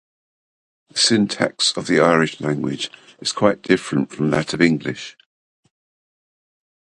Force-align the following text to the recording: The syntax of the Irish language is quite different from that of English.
The 0.89 0.97
syntax 0.97 1.77
of 1.77 1.85
the 1.85 1.99
Irish 1.99 2.39
language 2.41 2.89
is 3.19 3.31
quite 3.31 3.61
different 3.61 4.09
from 4.09 4.31
that 4.31 4.51
of 4.51 4.59
English. 4.59 5.15